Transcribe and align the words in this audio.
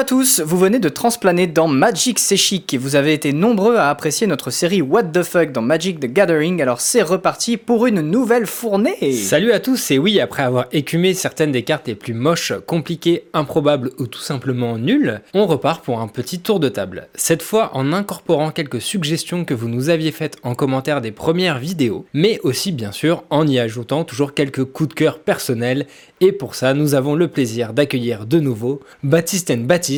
à 0.00 0.04
tous, 0.04 0.40
vous 0.40 0.56
venez 0.56 0.78
de 0.78 0.88
transplaner 0.88 1.46
dans 1.46 1.68
Magic 1.68 2.18
C'est 2.18 2.38
Chic 2.38 2.72
et 2.72 2.78
vous 2.78 2.96
avez 2.96 3.12
été 3.12 3.34
nombreux 3.34 3.76
à 3.76 3.90
apprécier 3.90 4.26
notre 4.26 4.50
série 4.50 4.80
What 4.80 5.02
the 5.02 5.22
Fuck 5.22 5.52
dans 5.52 5.60
Magic 5.60 6.00
the 6.00 6.06
Gathering, 6.06 6.62
alors 6.62 6.80
c'est 6.80 7.02
reparti 7.02 7.58
pour 7.58 7.84
une 7.84 8.00
nouvelle 8.00 8.46
fournée. 8.46 9.12
Salut 9.12 9.52
à 9.52 9.60
tous, 9.60 9.90
et 9.90 9.98
oui, 9.98 10.18
après 10.18 10.42
avoir 10.42 10.68
écumé 10.72 11.12
certaines 11.12 11.52
des 11.52 11.64
cartes 11.64 11.86
les 11.86 11.94
plus 11.94 12.14
moches, 12.14 12.54
compliquées, 12.66 13.24
improbables 13.34 13.90
ou 13.98 14.06
tout 14.06 14.22
simplement 14.22 14.78
nulles, 14.78 15.20
on 15.34 15.44
repart 15.44 15.84
pour 15.84 16.00
un 16.00 16.08
petit 16.08 16.40
tour 16.40 16.60
de 16.60 16.70
table. 16.70 17.08
Cette 17.14 17.42
fois 17.42 17.70
en 17.74 17.92
incorporant 17.92 18.52
quelques 18.52 18.80
suggestions 18.80 19.44
que 19.44 19.52
vous 19.52 19.68
nous 19.68 19.90
aviez 19.90 20.12
faites 20.12 20.38
en 20.44 20.54
commentaire 20.54 21.02
des 21.02 21.12
premières 21.12 21.58
vidéos, 21.58 22.06
mais 22.14 22.40
aussi 22.42 22.72
bien 22.72 22.92
sûr 22.92 23.24
en 23.28 23.46
y 23.46 23.58
ajoutant 23.58 24.04
toujours 24.04 24.32
quelques 24.32 24.64
coups 24.64 24.88
de 24.88 24.94
cœur 24.94 25.18
personnels, 25.18 25.86
et 26.22 26.32
pour 26.32 26.54
ça 26.54 26.72
nous 26.72 26.94
avons 26.94 27.14
le 27.14 27.28
plaisir 27.28 27.74
d'accueillir 27.74 28.24
de 28.24 28.40
nouveau 28.40 28.80
Baptiste 29.02 29.50
Baptiste, 29.50 29.89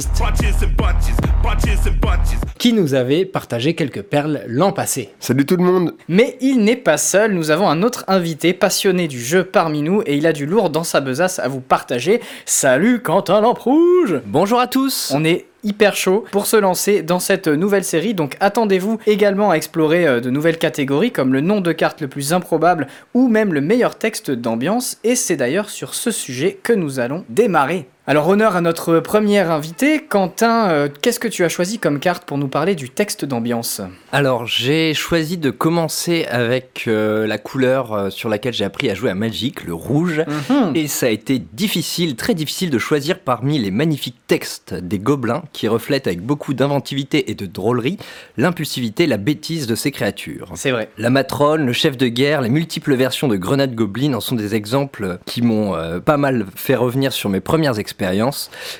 qui 2.58 2.72
nous 2.72 2.94
avait 2.94 3.26
partagé 3.26 3.74
quelques 3.74 4.02
perles 4.02 4.42
l'an 4.46 4.72
passé. 4.72 5.10
Salut 5.20 5.44
tout 5.44 5.56
le 5.56 5.64
monde 5.64 5.94
Mais 6.08 6.38
il 6.40 6.64
n'est 6.64 6.76
pas 6.76 6.96
seul, 6.96 7.32
nous 7.32 7.50
avons 7.50 7.68
un 7.68 7.82
autre 7.82 8.04
invité 8.08 8.54
passionné 8.54 9.06
du 9.06 9.20
jeu 9.20 9.44
parmi 9.44 9.82
nous 9.82 10.02
et 10.06 10.16
il 10.16 10.26
a 10.26 10.32
du 10.32 10.46
lourd 10.46 10.70
dans 10.70 10.84
sa 10.84 11.00
besace 11.00 11.40
à 11.40 11.48
vous 11.48 11.60
partager. 11.60 12.22
Salut 12.46 13.02
Quentin 13.02 13.42
Lamprouge 13.42 14.20
Bonjour 14.24 14.60
à 14.60 14.66
tous 14.66 15.12
On 15.14 15.24
est 15.24 15.44
hyper 15.64 15.94
chaud 15.94 16.24
pour 16.30 16.46
se 16.46 16.56
lancer 16.56 17.02
dans 17.02 17.20
cette 17.20 17.48
nouvelle 17.48 17.84
série. 17.84 18.14
Donc 18.14 18.36
attendez-vous 18.40 18.98
également 19.06 19.50
à 19.50 19.56
explorer 19.56 20.06
euh, 20.06 20.20
de 20.20 20.30
nouvelles 20.30 20.58
catégories 20.58 21.12
comme 21.12 21.32
le 21.32 21.40
nom 21.40 21.60
de 21.60 21.72
carte 21.72 22.00
le 22.00 22.08
plus 22.08 22.32
improbable 22.32 22.86
ou 23.14 23.28
même 23.28 23.52
le 23.52 23.60
meilleur 23.60 23.96
texte 23.96 24.30
d'ambiance. 24.30 24.98
Et 25.04 25.16
c'est 25.16 25.36
d'ailleurs 25.36 25.70
sur 25.70 25.94
ce 25.94 26.10
sujet 26.10 26.58
que 26.62 26.72
nous 26.72 26.98
allons 26.98 27.24
démarrer. 27.28 27.86
Alors 28.08 28.26
honneur 28.26 28.56
à 28.56 28.60
notre 28.60 28.98
premier 28.98 29.38
invité, 29.38 30.00
Quentin, 30.02 30.68
euh, 30.70 30.88
qu'est-ce 31.02 31.20
que 31.20 31.28
tu 31.28 31.44
as 31.44 31.48
choisi 31.48 31.78
comme 31.78 32.00
carte 32.00 32.24
pour 32.24 32.36
nous 32.36 32.48
parler 32.48 32.74
du 32.74 32.90
texte 32.90 33.24
d'ambiance? 33.24 33.80
Alors 34.10 34.44
j'ai 34.44 34.92
choisi 34.92 35.38
de 35.38 35.50
commencer 35.50 36.26
avec 36.28 36.86
euh, 36.88 37.28
la 37.28 37.38
couleur 37.38 37.92
euh, 37.92 38.10
sur 38.10 38.28
laquelle 38.28 38.54
j'ai 38.54 38.64
appris 38.64 38.90
à 38.90 38.94
jouer 38.94 39.10
à 39.10 39.14
Magic, 39.14 39.62
le 39.62 39.72
rouge, 39.72 40.24
Mhm. 40.50 40.72
et 40.74 40.88
ça 40.88 41.06
a 41.06 41.10
été 41.10 41.38
difficile, 41.52 42.16
très 42.16 42.34
difficile 42.34 42.70
de 42.70 42.78
choisir 42.80 43.20
parmi 43.20 43.60
les 43.60 43.70
magnifiques 43.70 44.18
textes 44.26 44.74
des 44.74 44.98
gobelins 44.98 45.44
qui 45.52 45.68
reflètent 45.68 46.08
avec 46.08 46.22
beaucoup 46.22 46.54
d'inventivité 46.54 47.30
et 47.30 47.36
de 47.36 47.46
drôlerie 47.46 47.98
l'impulsivité, 48.36 49.06
la 49.06 49.16
bêtise 49.16 49.68
de 49.68 49.76
ces 49.76 49.92
créatures. 49.92 50.50
C'est 50.56 50.72
vrai. 50.72 50.88
La 50.98 51.10
matrone, 51.10 51.64
le 51.66 51.72
chef 51.72 51.96
de 51.96 52.08
guerre, 52.08 52.40
les 52.40 52.48
multiples 52.50 52.96
versions 52.96 53.28
de 53.28 53.36
Grenade 53.36 53.76
Goblin 53.76 54.14
en 54.14 54.20
sont 54.20 54.34
des 54.34 54.56
exemples 54.56 55.18
qui 55.24 55.40
m'ont 55.40 55.76
euh, 55.76 56.00
pas 56.00 56.16
mal 56.16 56.46
fait 56.56 56.74
revenir 56.74 57.12
sur 57.12 57.30
mes 57.30 57.38
premières 57.38 57.78
expériences. 57.78 57.91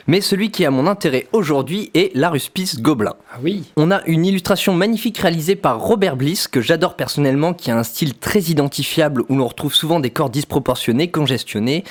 Mais 0.07 0.21
celui 0.21 0.51
qui 0.51 0.65
a 0.65 0.71
mon 0.71 0.87
intérêt 0.87 1.27
aujourd'hui 1.33 1.91
est 1.95 2.15
l'Aruspice 2.15 2.81
Gobelin. 2.81 3.15
Ah 3.33 3.39
oui 3.43 3.65
On 3.77 3.91
a 3.91 4.03
une 4.07 4.27
illustration 4.27 4.75
magnifique 4.75 5.19
réalisée 5.19 5.57
par 5.57 5.81
Robert 5.81 6.17
Bliss, 6.17 6.49
que 6.49 6.61
j'adore 6.61 6.95
personnellement, 6.95 7.55
qui 7.55 7.71
a 7.71 7.79
un 7.79 7.83
style 7.83 8.15
très 8.15 8.41
identifiable 8.41 9.23
où 9.29 9.37
l'on 9.37 9.47
retrouve 9.47 9.75
souvent 9.75 10.01
des 10.01 10.11
corps 10.11 10.31
disproportionnés, 10.31 11.11
congestionnés. 11.11 11.85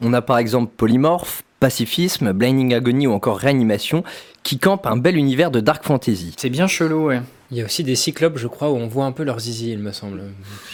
On 0.00 0.12
a 0.12 0.22
par 0.22 0.38
exemple 0.38 0.72
Polymorph, 0.76 1.42
Pacifisme, 1.60 2.32
Blinding 2.32 2.74
Agony 2.74 3.06
ou 3.06 3.12
encore 3.12 3.38
Réanimation, 3.38 4.04
qui 4.42 4.58
campent 4.58 4.86
un 4.86 4.96
bel 4.96 5.16
univers 5.16 5.50
de 5.50 5.60
dark 5.60 5.84
fantasy. 5.84 6.34
C'est 6.36 6.50
bien 6.50 6.66
chelou, 6.66 7.06
ouais. 7.06 7.20
Il 7.50 7.56
y 7.56 7.62
a 7.62 7.64
aussi 7.64 7.82
des 7.82 7.96
cyclopes, 7.96 8.36
je 8.36 8.46
crois, 8.46 8.70
où 8.70 8.76
on 8.76 8.88
voit 8.88 9.06
un 9.06 9.12
peu 9.12 9.22
leur 9.22 9.40
zizi, 9.40 9.72
il 9.72 9.78
me 9.78 9.92
semble. 9.92 10.20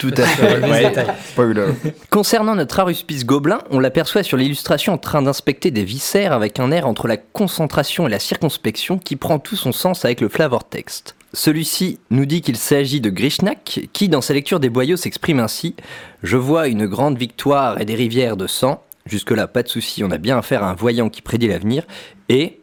Tout 0.00 0.12
Ouais. 0.12 0.88
détail. 0.88 1.06
Spoiler 1.28 1.66
Concernant 2.10 2.56
notre 2.56 2.80
Aruspice 2.80 3.24
Gobelin, 3.24 3.60
on 3.70 3.78
l'aperçoit 3.78 4.24
sur 4.24 4.36
l'illustration 4.36 4.94
en 4.94 4.98
train 4.98 5.22
d'inspecter 5.22 5.70
des 5.70 5.84
viscères 5.84 6.32
avec 6.32 6.58
un 6.58 6.72
air 6.72 6.88
entre 6.88 7.06
la 7.06 7.16
concentration 7.16 8.08
et 8.08 8.10
la 8.10 8.18
circonspection 8.18 8.98
qui 8.98 9.14
prend 9.14 9.38
tout 9.38 9.54
son 9.54 9.70
sens 9.70 10.04
avec 10.04 10.20
le 10.20 10.28
flavor 10.28 10.64
text. 10.68 11.14
Celui-ci 11.32 12.00
nous 12.10 12.26
dit 12.26 12.40
qu'il 12.40 12.56
s'agit 12.56 13.00
de 13.00 13.10
Grishnak, 13.10 13.88
qui 13.92 14.08
dans 14.08 14.20
sa 14.20 14.34
lecture 14.34 14.58
des 14.58 14.68
boyaux 14.70 14.96
s'exprime 14.96 15.38
ainsi 15.40 15.76
Je 16.24 16.36
vois 16.36 16.66
une 16.66 16.86
grande 16.86 17.18
victoire 17.18 17.80
et 17.80 17.84
des 17.84 17.94
rivières 17.94 18.36
de 18.36 18.48
sang. 18.48 18.82
Jusque-là, 19.06 19.46
pas 19.46 19.62
de 19.62 19.68
souci, 19.68 20.02
on 20.02 20.10
a 20.10 20.18
bien 20.18 20.38
affaire 20.38 20.64
à 20.64 20.70
un 20.70 20.74
voyant 20.74 21.08
qui 21.08 21.22
prédit 21.22 21.46
l'avenir. 21.48 21.84
Et, 22.28 22.60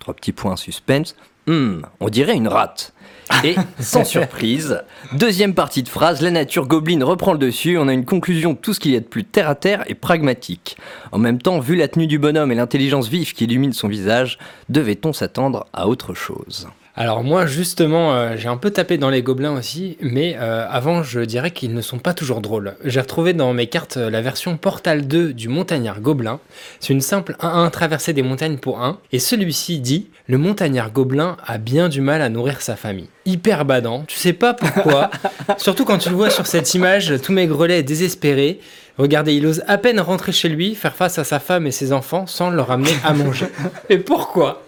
trois 0.00 0.14
petits 0.14 0.32
points 0.32 0.56
suspense, 0.56 1.14
Hmm, 1.46 1.82
on 2.00 2.08
dirait 2.08 2.36
une 2.36 2.48
rate. 2.48 2.92
Et, 3.44 3.56
sans 3.80 4.04
surprise, 4.04 4.82
deuxième 5.12 5.54
partie 5.54 5.82
de 5.82 5.88
phrase, 5.88 6.20
la 6.20 6.30
nature 6.30 6.66
gobeline 6.66 7.02
reprend 7.02 7.32
le 7.32 7.38
dessus, 7.38 7.78
on 7.78 7.88
a 7.88 7.92
une 7.92 8.04
conclusion 8.04 8.54
tout 8.54 8.74
ce 8.74 8.80
qu'il 8.80 8.92
y 8.92 8.96
a 8.96 9.00
de 9.00 9.04
plus 9.04 9.24
terre 9.24 9.48
à 9.48 9.54
terre 9.54 9.84
et 9.86 9.94
pragmatique. 9.94 10.76
En 11.12 11.18
même 11.18 11.40
temps, 11.40 11.58
vu 11.58 11.76
la 11.76 11.88
tenue 11.88 12.06
du 12.06 12.18
bonhomme 12.18 12.52
et 12.52 12.54
l'intelligence 12.54 13.08
vive 13.08 13.32
qui 13.32 13.44
illumine 13.44 13.72
son 13.72 13.88
visage, 13.88 14.38
devait-on 14.68 15.12
s'attendre 15.12 15.66
à 15.72 15.88
autre 15.88 16.14
chose? 16.14 16.68
Alors 16.94 17.24
moi 17.24 17.46
justement 17.46 18.12
euh, 18.12 18.34
j'ai 18.36 18.48
un 18.48 18.58
peu 18.58 18.70
tapé 18.70 18.98
dans 18.98 19.08
les 19.08 19.22
gobelins 19.22 19.56
aussi, 19.56 19.96
mais 20.02 20.36
euh, 20.38 20.66
avant 20.68 21.02
je 21.02 21.20
dirais 21.20 21.50
qu'ils 21.50 21.72
ne 21.72 21.80
sont 21.80 21.98
pas 21.98 22.12
toujours 22.12 22.42
drôles. 22.42 22.74
J'ai 22.84 23.00
retrouvé 23.00 23.32
dans 23.32 23.54
mes 23.54 23.66
cartes 23.66 23.96
euh, 23.96 24.10
la 24.10 24.20
version 24.20 24.58
Portal 24.58 25.08
2 25.08 25.32
du 25.32 25.48
montagnard 25.48 26.02
gobelin. 26.02 26.38
C'est 26.80 26.92
une 26.92 27.00
simple 27.00 27.34
1-1 27.40 27.70
traversée 27.70 28.12
des 28.12 28.22
montagnes 28.22 28.58
pour 28.58 28.82
1, 28.82 28.98
et 29.10 29.18
celui-ci 29.18 29.78
dit 29.78 30.08
«Le 30.26 30.36
montagnard 30.36 30.92
gobelin 30.92 31.38
a 31.46 31.56
bien 31.56 31.88
du 31.88 32.02
mal 32.02 32.20
à 32.20 32.28
nourrir 32.28 32.60
sa 32.60 32.76
famille». 32.76 33.08
Hyper 33.24 33.64
badant, 33.64 34.04
tu 34.06 34.18
sais 34.18 34.34
pas 34.34 34.52
pourquoi, 34.52 35.10
surtout 35.56 35.86
quand 35.86 35.96
tu 35.96 36.10
le 36.10 36.16
vois 36.16 36.28
sur 36.28 36.46
cette 36.46 36.74
image, 36.74 37.14
tout 37.22 37.32
maigrelet 37.32 37.78
et 37.78 37.82
désespéré. 37.82 38.60
Regardez, 38.98 39.34
il 39.34 39.46
ose 39.46 39.62
à 39.66 39.78
peine 39.78 39.98
rentrer 39.98 40.32
chez 40.32 40.50
lui, 40.50 40.74
faire 40.74 40.94
face 40.94 41.18
à 41.18 41.24
sa 41.24 41.38
femme 41.40 41.66
et 41.66 41.70
ses 41.70 41.94
enfants 41.94 42.26
sans 42.26 42.50
leur 42.50 42.70
amener 42.70 42.92
à 43.02 43.14
manger. 43.14 43.46
Et 43.88 43.96
pourquoi? 43.96 44.62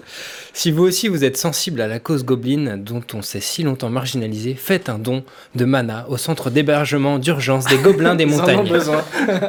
Si 0.54 0.70
vous 0.70 0.84
aussi 0.84 1.08
vous 1.08 1.24
êtes 1.24 1.36
sensible 1.36 1.80
à 1.82 1.88
la 1.88 1.98
cause 1.98 2.24
gobeline 2.24 2.82
dont 2.82 3.02
on 3.12 3.20
s'est 3.22 3.40
si 3.40 3.62
longtemps 3.64 3.90
marginalisé, 3.90 4.54
faites 4.54 4.88
un 4.88 4.98
don 4.98 5.22
de 5.54 5.64
mana 5.64 6.06
au 6.08 6.16
centre 6.16 6.48
d'hébergement 6.48 7.18
d'urgence 7.18 7.66
des 7.66 7.76
gobelins 7.76 8.14
des 8.14 8.24
Ils 8.28 8.30
en 8.34 8.36
ont 8.36 8.38
montagnes. 8.40 8.68
besoin. 8.68 9.02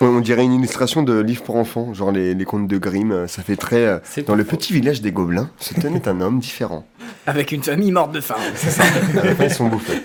On- 0.00 0.06
On 0.06 0.20
dirait 0.20 0.44
une 0.44 0.52
illustration 0.54 1.02
de 1.02 1.18
livre 1.20 1.42
pour 1.42 1.56
enfants, 1.56 1.92
genre 1.94 2.12
les, 2.12 2.34
les 2.34 2.44
contes 2.44 2.68
de 2.68 2.78
Grimm. 2.78 3.10
euh, 3.12 3.26
Ça 3.26 3.42
fait 3.42 3.56
très. 3.56 3.84
euh, 3.84 3.98
Dans 4.26 4.34
le 4.36 4.44
faux. 4.44 4.50
petit 4.56 4.72
village 4.72 5.00
des 5.02 5.10
gobelins, 5.10 5.50
se 5.58 5.74
tenait 5.74 6.06
un 6.06 6.20
homme 6.20 6.38
différent. 6.38 6.86
Avec 7.26 7.52
une 7.52 7.62
famille 7.62 7.92
morte 7.92 8.12
de 8.12 8.20
faim. 8.20 8.36
c'est 8.54 8.70
ça. 8.70 8.84
À 8.84 9.24
la 9.24 9.34
fin, 9.34 9.44
ils 9.44 9.50
sont 9.50 9.68
bouffés. 9.68 10.02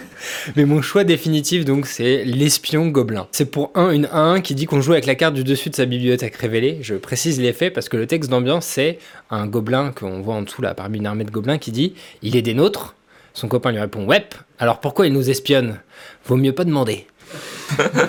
Mais 0.55 0.65
mon 0.65 0.81
choix 0.81 1.03
définitif 1.03 1.65
donc 1.65 1.85
c'est 1.85 2.23
l'espion 2.23 2.87
gobelin. 2.87 3.27
C'est 3.31 3.51
pour 3.51 3.71
un 3.75 3.91
une 3.91 4.07
1 4.11 4.41
qui 4.41 4.55
dit 4.55 4.65
qu'on 4.65 4.81
joue 4.81 4.93
avec 4.93 5.05
la 5.05 5.15
carte 5.15 5.33
du 5.33 5.43
dessus 5.43 5.69
de 5.69 5.75
sa 5.75 5.85
bibliothèque 5.85 6.35
révélée. 6.35 6.79
Je 6.81 6.95
précise 6.95 7.39
les 7.39 7.53
faits 7.53 7.73
parce 7.73 7.89
que 7.89 7.97
le 7.97 8.07
texte 8.07 8.29
d'ambiance 8.29 8.65
c'est 8.65 8.99
un 9.29 9.47
gobelin 9.47 9.91
qu'on 9.91 10.21
voit 10.21 10.35
en 10.35 10.41
dessous 10.41 10.61
là 10.61 10.73
parmi 10.73 10.97
une 10.99 11.05
armée 11.05 11.23
de 11.23 11.31
gobelins 11.31 11.57
qui 11.57 11.71
dit 11.71 11.93
il 12.21 12.35
est 12.35 12.41
des 12.41 12.53
nôtres. 12.53 12.95
Son 13.33 13.47
copain 13.47 13.71
lui 13.71 13.79
répond 13.79 14.05
ouais. 14.05 14.25
Alors 14.59 14.79
pourquoi 14.79 15.07
il 15.07 15.13
nous 15.13 15.29
espionne? 15.29 15.79
Vaut 16.25 16.37
mieux 16.37 16.53
pas 16.53 16.63
demander. 16.65 17.07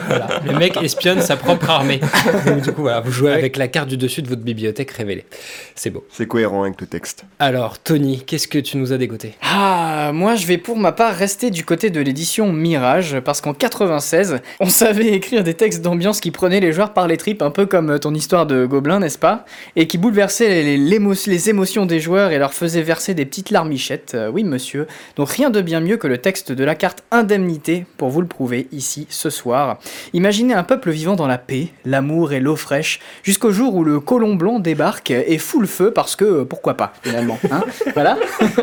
Voilà. 0.09 0.41
Le 0.45 0.59
mec 0.59 0.77
espionne 0.83 1.21
sa 1.21 1.37
propre 1.37 1.71
armée. 1.71 2.01
Donc, 2.47 2.63
du 2.63 2.73
coup, 2.73 2.83
voilà, 2.83 3.01
vous 3.01 3.11
jouez 3.13 3.33
avec 3.33 3.57
la 3.57 3.69
carte 3.69 3.89
du 3.89 3.97
dessus 3.97 4.23
de 4.23 4.29
votre 4.29 4.43
bibliothèque 4.43 4.91
révélée. 4.91 5.25
C'est 5.75 5.91
beau. 5.91 6.05
C'est 6.11 6.27
cohérent 6.27 6.63
avec 6.65 6.81
le 6.81 6.87
texte. 6.87 7.25
Alors, 7.39 7.79
Tony, 7.79 8.23
qu'est-ce 8.27 8.49
que 8.49 8.59
tu 8.59 8.77
nous 8.77 8.93
as 8.93 8.99
dégoté? 8.99 9.35
Ah, 9.43 10.11
moi 10.13 10.35
je 10.35 10.47
vais 10.47 10.59
pour 10.59 10.77
ma 10.77 10.93
part 10.93 11.15
rester 11.15 11.51
du 11.51 11.65
côté 11.65 11.91
de 11.91 12.01
l'édition 12.01 12.53
Mirage, 12.53 13.19
parce 13.25 13.41
qu'en 13.41 13.55
96, 13.55 14.41
on 14.61 14.69
savait 14.69 15.09
écrire 15.09 15.45
des 15.45 15.55
textes 15.55 15.83
d'ambiance 15.83 16.21
qui 16.21 16.31
prenaient 16.31 16.61
les 16.61 16.73
joueurs 16.73 16.93
par 16.93 17.07
les 17.09 17.17
tripes, 17.17 17.43
un 17.43 17.51
peu 17.51 17.67
comme 17.67 17.99
ton 17.99 18.15
histoire 18.15 18.47
de 18.47 18.67
Gobelin, 18.67 19.01
n'est-ce 19.01 19.19
pas? 19.19 19.45
Et 19.77 19.87
qui 19.87 19.99
bouleversaient 19.99 20.63
les 20.65 21.51
émotions 21.51 21.87
des 21.87 22.01
joueurs 22.01 22.31
et 22.33 22.39
leur 22.39 22.53
faisaient 22.55 22.83
verser 22.83 23.15
des 23.15 23.25
petites 23.25 23.51
larmichettes, 23.51 24.13
Euh, 24.15 24.31
oui 24.31 24.45
monsieur. 24.45 24.87
Donc 25.17 25.31
rien 25.31 25.51
de 25.51 25.61
bien 25.61 25.81
mieux 25.81 25.97
que 25.97 26.07
le 26.07 26.19
texte 26.19 26.53
de 26.53 26.65
la 26.65 26.75
carte 26.75 27.03
Indemnité 27.11 27.87
pour 27.97 28.11
vous 28.11 28.21
le 28.21 28.27
prouver 28.27 28.69
ici 28.73 29.07
ce 29.09 29.31
soir. 29.31 29.54
Imaginez 30.13 30.55
un 30.55 30.65
peuple 30.65 30.91
vivant 30.91 31.17
dans 31.17 31.27
la 31.27 31.39
paix, 31.39 31.69
l'amour 31.85 32.33
et 32.33 32.41
l'eau 32.41 32.57
fraîche, 32.57 33.01
jusqu'au 33.23 33.51
jour 33.51 33.75
où 33.75 33.85
le 33.85 34.01
colon 34.01 34.35
blanc 34.35 34.59
débarque 34.59 35.11
et 35.11 35.39
fout 35.39 35.61
le 35.61 35.67
feu 35.67 35.91
parce 35.93 36.17
que 36.17 36.25
euh, 36.25 36.45
pourquoi 36.45 36.75
pas 36.75 36.93
finalement. 37.03 37.39
Hein 37.51 37.65
voilà. 37.95 38.17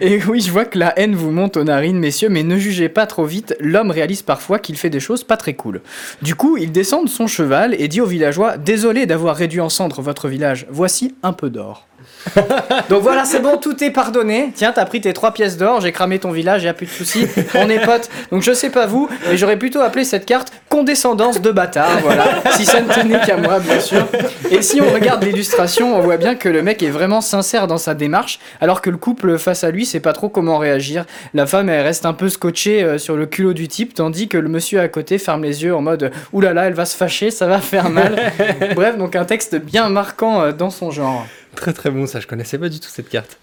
Et 0.00 0.20
oui, 0.24 0.40
je 0.40 0.50
vois 0.50 0.64
que 0.64 0.78
la 0.78 0.98
haine 0.98 1.14
vous 1.14 1.30
monte 1.30 1.56
aux 1.56 1.62
narines, 1.62 1.98
messieurs, 1.98 2.28
mais 2.28 2.42
ne 2.42 2.58
jugez 2.58 2.88
pas 2.88 3.06
trop 3.06 3.24
vite, 3.24 3.56
l'homme 3.60 3.92
réalise 3.92 4.22
parfois 4.22 4.58
qu'il 4.58 4.76
fait 4.76 4.90
des 4.90 4.98
choses 4.98 5.22
pas 5.22 5.36
très 5.36 5.54
cool. 5.54 5.82
Du 6.20 6.34
coup, 6.34 6.56
il 6.56 6.72
descend 6.72 7.04
de 7.04 7.10
son 7.10 7.28
cheval 7.28 7.76
et 7.78 7.86
dit 7.86 8.00
aux 8.00 8.06
villageois 8.06 8.56
Désolé 8.56 9.06
d'avoir 9.06 9.36
réduit 9.36 9.60
en 9.60 9.68
cendres 9.68 10.02
votre 10.02 10.28
village, 10.28 10.66
voici 10.68 11.14
un 11.22 11.32
peu 11.32 11.48
d'or. 11.48 11.86
Donc 12.88 13.02
voilà, 13.02 13.24
c'est 13.24 13.40
bon, 13.40 13.56
tout 13.56 13.82
est 13.82 13.90
pardonné. 13.90 14.52
Tiens, 14.54 14.72
t'as 14.72 14.84
pris 14.84 15.00
tes 15.00 15.12
trois 15.12 15.32
pièces 15.32 15.56
d'or, 15.56 15.80
j'ai 15.80 15.92
cramé 15.92 16.18
ton 16.18 16.30
village, 16.30 16.62
y 16.64 16.68
a 16.68 16.74
plus 16.74 16.86
de 16.86 16.90
soucis, 16.90 17.26
on 17.54 17.68
est 17.68 17.84
potes. 17.84 18.10
Donc 18.30 18.42
je 18.42 18.52
sais 18.52 18.70
pas 18.70 18.86
vous, 18.86 19.08
mais 19.28 19.36
j'aurais 19.36 19.58
plutôt 19.58 19.80
appelé 19.80 20.04
cette 20.04 20.26
carte 20.26 20.52
condescendance 20.68 21.40
de 21.40 21.50
bâtard, 21.50 22.00
voilà. 22.02 22.24
Si 22.56 22.64
ça 22.64 22.80
ne 22.80 22.88
tenait 22.92 23.20
qu'à 23.20 23.36
moi, 23.36 23.60
bien 23.60 23.80
sûr. 23.80 24.06
Et 24.50 24.62
si 24.62 24.80
on 24.80 24.90
regarde 24.90 25.22
l'illustration, 25.22 25.96
on 25.96 26.00
voit 26.00 26.16
bien 26.16 26.34
que 26.34 26.48
le 26.48 26.62
mec 26.62 26.82
est 26.82 26.90
vraiment 26.90 27.20
sincère 27.20 27.66
dans 27.66 27.78
sa 27.78 27.94
démarche, 27.94 28.40
alors 28.60 28.80
que 28.80 28.90
le 28.90 28.96
couple 28.96 29.38
face 29.38 29.64
à 29.64 29.70
lui 29.70 29.86
sait 29.86 30.00
pas 30.00 30.12
trop 30.12 30.28
comment 30.28 30.58
réagir. 30.58 31.04
La 31.32 31.46
femme, 31.46 31.68
elle 31.68 31.82
reste 31.82 32.06
un 32.06 32.12
peu 32.12 32.28
scotchée 32.28 32.82
euh, 32.82 32.98
sur 32.98 33.16
le 33.16 33.26
culot 33.26 33.52
du 33.52 33.68
type, 33.68 33.94
tandis 33.94 34.28
que 34.28 34.38
le 34.38 34.48
monsieur 34.48 34.80
à 34.80 34.88
côté 34.88 35.18
ferme 35.18 35.44
les 35.44 35.62
yeux 35.62 35.74
en 35.74 35.80
mode 35.80 36.10
oulala, 36.32 36.64
elle 36.66 36.74
va 36.74 36.86
se 36.86 36.96
fâcher, 36.96 37.30
ça 37.30 37.46
va 37.46 37.60
faire 37.60 37.90
mal. 37.90 38.16
Bref, 38.74 38.96
donc 38.96 39.16
un 39.16 39.24
texte 39.24 39.56
bien 39.56 39.88
marquant 39.88 40.42
euh, 40.42 40.52
dans 40.52 40.70
son 40.70 40.90
genre. 40.90 41.26
Très 41.54 41.72
très 41.72 41.90
bon, 41.90 42.06
ça 42.06 42.20
je 42.20 42.26
connaissais 42.26 42.58
pas 42.58 42.68
du 42.68 42.80
tout 42.80 42.88
cette 42.88 43.08
carte. 43.08 43.38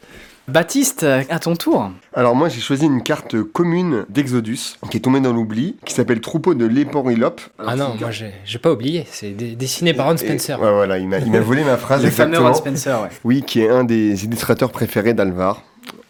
Baptiste, 0.47 1.03
à 1.03 1.39
ton 1.39 1.55
tour. 1.55 1.91
Alors 2.13 2.35
moi 2.35 2.49
j'ai 2.49 2.59
choisi 2.61 2.85
une 2.85 3.03
carte 3.03 3.41
commune 3.43 4.05
d'Exodus 4.09 4.75
qui 4.89 4.97
est 4.97 4.99
tombée 4.99 5.19
dans 5.21 5.31
l'oubli, 5.31 5.77
qui 5.85 5.93
s'appelle 5.93 6.19
Troupeau 6.19 6.55
de 6.55 6.65
l'Éporilope. 6.65 7.41
Ah 7.59 7.75
non, 7.75 7.95
moi 7.99 8.09
j'ai 8.11 8.33
j'ai 8.43 8.57
pas 8.59 8.71
oublié, 8.71 9.05
c'est 9.11 9.29
dé- 9.29 9.55
dessiné 9.55 9.93
par 9.93 10.07
Ron 10.07 10.17
Spencer. 10.17 10.59
Ouais 10.59 10.71
voilà, 10.71 10.97
il 10.97 11.07
m'a 11.07 11.19
il 11.19 11.31
m'a 11.31 11.39
volé 11.39 11.63
ma 11.63 11.77
phrase 11.77 12.03
le 12.03 12.09
fameux 12.09 12.29
exactement. 12.33 12.51
Ron 12.53 12.57
Spencer, 12.57 13.01
ouais. 13.03 13.09
Oui, 13.23 13.43
qui 13.43 13.61
est 13.61 13.69
un 13.69 13.83
des 13.83 14.25
illustrateurs 14.25 14.71
préférés 14.71 15.13
d'Alvar, 15.13 15.61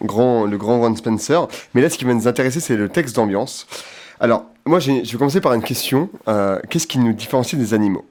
grand, 0.02 0.46
le 0.46 0.58
grand 0.58 0.80
Ron 0.80 0.96
Spencer. 0.96 1.48
Mais 1.76 1.82
là, 1.82 1.90
ce 1.90 1.98
qui 1.98 2.06
va 2.06 2.14
nous 2.14 2.28
intéresser, 2.28 2.62
c'est 2.62 2.78
le 2.78 2.88
texte 2.90 3.16
d'ambiance. 3.18 3.68
Alors, 4.22 4.46
moi, 4.66 4.80
j'ai- 4.80 5.04
je 5.04 5.12
vais 5.12 5.18
commencer 5.18 5.42
par 5.42 5.54
une 5.54 5.64
question. 5.64 6.10
Euh, 6.28 6.60
Qu'est-ce 6.70 6.88
qui 6.88 7.00
nous 7.00 7.12
différencie 7.14 7.60
des 7.60 7.74
animaux? 7.74 8.06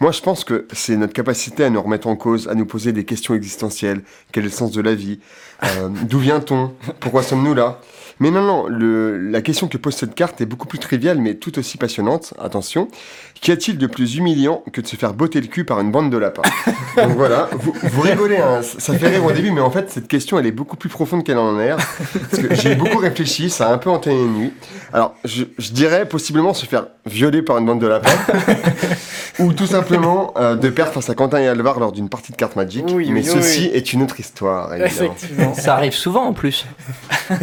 Moi, 0.00 0.10
je 0.12 0.20
pense 0.20 0.44
que 0.44 0.66
c'est 0.72 0.96
notre 0.96 1.12
capacité 1.12 1.64
à 1.64 1.70
nous 1.70 1.80
remettre 1.80 2.06
en 2.08 2.16
cause, 2.16 2.48
à 2.48 2.54
nous 2.54 2.66
poser 2.66 2.92
des 2.92 3.04
questions 3.04 3.34
existentielles. 3.34 4.02
Quel 4.32 4.44
est 4.44 4.46
le 4.46 4.52
sens 4.52 4.72
de 4.72 4.80
la 4.80 4.94
vie? 4.94 5.20
Euh, 5.62 5.88
D'où 6.08 6.18
vient-on? 6.18 6.72
Pourquoi 7.00 7.22
sommes-nous 7.22 7.54
là? 7.54 7.80
Mais 8.22 8.30
non, 8.30 8.42
non, 8.42 8.68
le, 8.68 9.18
la 9.18 9.42
question 9.42 9.66
que 9.66 9.76
pose 9.76 9.96
cette 9.96 10.14
carte 10.14 10.40
est 10.40 10.46
beaucoup 10.46 10.68
plus 10.68 10.78
triviale, 10.78 11.18
mais 11.18 11.34
tout 11.34 11.58
aussi 11.58 11.76
passionnante. 11.76 12.34
Attention. 12.40 12.86
Qu'y 13.40 13.50
a-t-il 13.50 13.78
de 13.78 13.88
plus 13.88 14.14
humiliant 14.14 14.62
que 14.72 14.80
de 14.80 14.86
se 14.86 14.94
faire 14.94 15.12
botter 15.12 15.40
le 15.40 15.48
cul 15.48 15.64
par 15.64 15.80
une 15.80 15.90
bande 15.90 16.08
de 16.08 16.18
lapins? 16.18 16.42
Donc 16.96 17.16
voilà, 17.16 17.48
vous, 17.50 17.74
vous 17.82 18.00
rigolez, 18.00 18.36
hein, 18.36 18.60
ça 18.62 18.94
fait 18.94 19.08
rire 19.08 19.24
au 19.24 19.32
début, 19.32 19.50
mais 19.50 19.60
en 19.60 19.72
fait, 19.72 19.90
cette 19.90 20.06
question, 20.06 20.38
elle 20.38 20.46
est 20.46 20.52
beaucoup 20.52 20.76
plus 20.76 20.88
profonde 20.88 21.24
qu'elle 21.24 21.38
en 21.38 21.58
a 21.58 21.64
l'air. 21.64 21.78
Parce 22.30 22.44
que 22.44 22.54
j'ai 22.54 22.76
beaucoup 22.76 22.98
réfléchi, 22.98 23.50
ça 23.50 23.70
a 23.70 23.72
un 23.72 23.78
peu 23.78 23.90
entraîné 23.90 24.22
une 24.22 24.34
nuit. 24.34 24.52
Alors, 24.92 25.16
je, 25.24 25.42
je 25.58 25.72
dirais 25.72 26.08
possiblement 26.08 26.54
se 26.54 26.64
faire 26.64 26.86
violer 27.04 27.42
par 27.42 27.58
une 27.58 27.66
bande 27.66 27.80
de 27.80 27.88
lapins, 27.88 28.08
ou 29.40 29.52
tout 29.52 29.66
simplement 29.66 30.32
euh, 30.36 30.54
de 30.54 30.70
perdre 30.70 30.92
face 30.92 31.10
à 31.10 31.16
Quentin 31.16 31.38
et 31.38 31.48
Alvar 31.48 31.80
lors 31.80 31.90
d'une 31.90 32.08
partie 32.08 32.30
de 32.30 32.36
cartes 32.36 32.54
Magic. 32.54 32.84
Oui, 32.94 33.10
mais 33.10 33.22
oui, 33.22 33.26
ceci 33.26 33.62
oui. 33.62 33.70
est 33.76 33.92
une 33.92 34.02
autre 34.02 34.20
histoire, 34.20 34.72
évidemment. 34.74 35.12
Effectivement. 35.12 35.54
Ça 35.54 35.74
arrive 35.74 35.94
souvent 35.94 36.22
en 36.22 36.34
plus. 36.34 36.64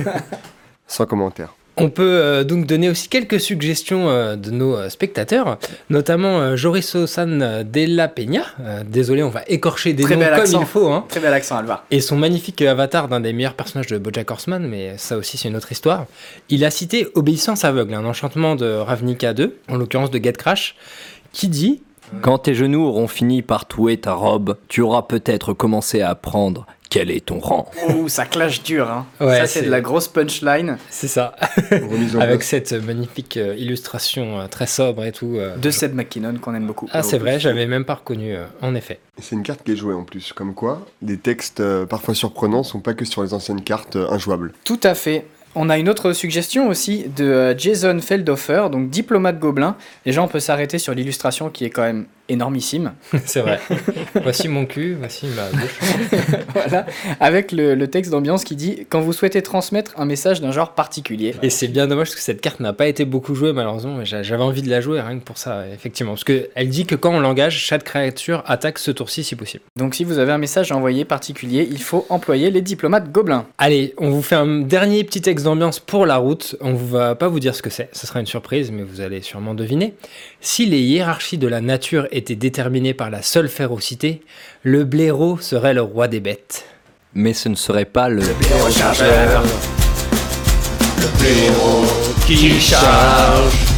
Sans 0.90 1.06
commentaire. 1.06 1.54
On 1.82 1.90
peut 1.90 2.04
euh, 2.04 2.44
donc 2.44 2.66
donner 2.66 2.90
aussi 2.90 3.08
quelques 3.08 3.40
suggestions 3.40 4.10
euh, 4.10 4.36
de 4.36 4.52
nos 4.52 4.76
euh, 4.76 4.90
spectateurs, 4.90 5.58
notamment 5.90 6.40
euh, 6.42 6.56
Joris 6.58 6.94
Osan 6.96 7.64
Della 7.64 8.10
Peña. 8.10 8.42
Euh, 8.60 8.84
désolé, 8.86 9.24
on 9.24 9.30
va 9.30 9.44
écorcher 9.48 9.94
des 9.94 10.04
Très 10.04 10.16
noms 10.16 10.20
bel 10.20 10.32
comme 10.32 10.42
accent. 10.42 10.60
il 10.60 10.66
faut. 10.68 10.92
Hein. 10.92 11.06
Très 11.08 11.22
bel 11.22 11.32
accent, 11.34 11.56
Alvar. 11.56 11.86
Et 11.90 12.02
son 12.02 12.18
magnifique 12.18 12.62
avatar 12.64 13.08
d'un 13.08 13.22
des 13.22 13.32
meilleurs 13.32 13.54
personnages 13.54 13.88
de 13.88 13.98
Bojack 13.98 14.30
Horseman, 14.30 14.68
mais 14.68 14.96
ça 14.98 15.16
aussi 15.16 15.38
c'est 15.38 15.48
une 15.48 15.56
autre 15.56 15.72
histoire. 15.72 16.06
Il 16.50 16.66
a 16.66 16.70
cité 16.72 17.08
Obéissance 17.16 17.64
aveugle, 17.64 17.94
un 17.94 18.04
enchantement 18.04 18.58
de 18.58 18.66
Ravnica 18.70 19.34
2, 19.34 19.56
en 19.70 19.78
l'occurrence 19.78 20.12
de 20.12 20.22
Get 20.22 20.34
Crash, 20.34 20.76
qui 21.32 21.48
dit 21.48 21.82
Quand 22.22 22.40
tes 22.40 22.56
genoux 22.56 22.84
auront 22.84 23.08
fini 23.08 23.42
par 23.42 23.66
touer 23.68 23.96
ta 23.96 24.12
robe, 24.14 24.58
tu 24.68 24.82
auras 24.82 25.04
peut-être 25.04 25.54
commencé 25.54 26.02
à 26.02 26.10
apprendre 26.10 26.66
quel 26.90 27.12
est 27.12 27.26
ton 27.26 27.40
rang? 27.40 27.70
Ouh, 27.90 28.10
ça 28.10 28.26
clash 28.26 28.64
dur, 28.64 28.90
hein. 28.90 29.06
Ouais, 29.20 29.38
ça, 29.38 29.48
c'est 29.48 29.62
de 29.62 29.70
la 29.70 29.80
grosse 29.82 30.08
punchline 30.08 30.78
c'est 30.90 31.08
ça, 31.08 31.36
avec 32.20 32.44
cette 32.44 32.72
magnifique 32.74 33.38
euh, 33.38 33.56
illustration 33.58 34.40
euh, 34.40 34.48
très 34.48 34.68
sobre 34.68 35.04
et 35.06 35.12
tout. 35.12 35.36
euh, 35.36 35.56
de 35.58 35.70
Seth 35.70 35.94
McKinnon 35.94 36.36
qu'on 36.42 36.56
aime 36.56 36.66
beaucoup. 36.68 36.90
Ah, 36.92 37.04
c'est 37.04 37.18
vrai, 37.18 37.40
j'avais 37.40 37.66
même 37.68 37.86
pas 37.86 37.96
reconnu, 37.96 38.36
euh, 38.36 38.46
en 38.62 38.76
effet. 38.76 39.00
C'est 39.22 39.36
une 39.36 39.44
carte 39.44 39.64
qui 39.64 39.74
est 39.74 39.76
jouée 39.76 39.94
en 39.94 40.04
plus, 40.04 40.34
comme 40.34 40.54
quoi 40.54 40.86
les 41.02 41.18
textes 41.18 41.60
euh, 41.60 41.86
parfois 41.86 42.14
surprenants 42.16 42.64
sont 42.64 42.80
pas 42.80 42.94
que 42.94 43.06
sur 43.06 43.22
les 43.24 43.34
anciennes 43.34 43.62
cartes 43.62 43.96
euh, 43.96 44.10
injouables. 44.10 44.54
Tout 44.64 44.80
à 44.84 44.96
fait. 44.96 45.26
On 45.56 45.70
a 45.70 45.78
une 45.80 45.90
autre 45.90 46.14
suggestion 46.14 46.68
aussi 46.70 47.06
de 47.16 47.56
Jason 47.58 48.00
Feldhofer, 48.00 48.68
donc 48.72 48.90
diplomate 48.90 49.40
gobelin. 49.40 49.76
Déjà, 50.06 50.22
on 50.22 50.28
peut 50.28 50.40
s'arrêter 50.40 50.78
sur 50.78 50.94
l'illustration 50.94 51.50
qui 51.50 51.66
est 51.66 51.70
quand 51.72 51.82
même 51.82 52.06
énormissime. 52.30 52.94
c'est 53.26 53.42
vrai. 53.42 53.60
voici 54.24 54.48
mon 54.48 54.66
cul, 54.66 54.96
voici 55.00 55.28
ma 55.28 55.50
bouche. 55.50 55.80
voilà. 56.54 56.86
Avec 57.20 57.52
le, 57.52 57.76
le 57.76 57.88
texte 57.88 58.12
d'ambiance 58.12 58.44
qui 58.44 58.56
dit 58.56 58.86
Quand 58.90 59.02
vous 59.02 59.14
souhaitez 59.14 59.42
transmettre 59.42 59.94
un 59.98 60.06
message 60.06 60.42
d'un 60.42 60.52
genre 60.52 60.74
particulier. 60.74 61.36
Et 61.42 61.50
c'est 61.50 61.68
bien 61.68 61.88
dommage 61.88 62.08
parce 62.08 62.16
que 62.16 62.22
cette 62.22 62.42
carte 62.42 62.60
n'a 62.60 62.74
pas 62.74 62.88
été 62.88 63.06
beaucoup 63.06 63.36
jouée 63.36 63.54
malheureusement, 63.54 63.96
mais 63.96 64.06
j'a- 64.06 64.24
j'avais 64.24 64.44
envie 64.44 64.62
de 64.62 64.70
la 64.70 64.82
jouer 64.82 65.02
rien 65.02 65.18
que 65.20 65.24
pour 65.24 65.38
ça, 65.38 65.64
effectivement. 65.74 66.14
Parce 66.14 66.24
qu'elle 66.24 66.70
dit 66.70 66.86
que 66.86 66.96
quand 66.96 67.14
on 67.14 67.20
l'engage, 67.20 67.58
chaque 67.58 67.84
créature 67.84 68.44
attaque 68.46 68.80
ce 68.80 68.92
tour-ci 68.92 69.24
si 69.24 69.36
possible. 69.36 69.64
Donc, 69.76 69.96
si 69.96 70.04
vous 70.04 70.18
avez 70.20 70.32
un 70.32 70.38
message 70.38 70.72
à 70.72 70.76
envoyer 70.76 71.06
particulier, 71.06 71.68
il 71.70 71.82
faut 71.82 72.06
employer 72.10 72.52
les 72.52 72.62
diplomates 72.62 73.12
gobelins. 73.12 73.46
Allez, 73.58 73.94
on 73.98 74.10
vous 74.10 74.22
fait 74.22 74.36
un 74.36 74.60
dernier 74.62 75.04
petit 75.04 75.22
texte 75.22 75.46
d'ambiance 75.46 75.80
pour 75.80 76.06
la 76.06 76.18
route. 76.18 76.56
On 76.62 76.72
ne 76.74 76.78
va 76.78 77.16
pas 77.16 77.28
vous 77.28 77.40
dire 77.40 77.56
ce 77.56 77.62
que 77.62 77.70
c'est, 77.70 77.90
ce 77.94 78.06
sera 78.08 78.20
une 78.20 78.26
surprise, 78.26 78.72
mais 78.72 78.84
vous 78.84 79.02
allez 79.02 79.22
sûrement 79.22 79.54
deviner. 79.54 79.94
Si 80.42 80.66
les 80.66 80.80
hiérarchies 80.82 81.38
de 81.38 81.48
la 81.48 81.62
nature 81.62 82.08
étaient 82.20 82.36
déterminées 82.36 82.94
par 82.94 83.10
la 83.10 83.24
seule 83.24 83.50
férocité, 83.50 84.22
le 84.64 84.84
blaireau 84.84 85.40
serait 85.40 85.74
le 85.74 85.82
roi 85.82 86.08
des 86.08 86.20
bêtes. 86.20 86.66
Mais 87.16 87.34
ce 87.34 87.50
ne 87.50 87.56
serait 87.56 87.86
pas 87.86 88.08
le. 88.10 88.22
qui 92.28 92.60
charge 92.60 93.69